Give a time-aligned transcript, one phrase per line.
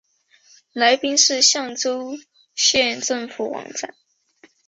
[0.73, 2.17] 来宾市象州
[2.55, 3.93] 县政府网站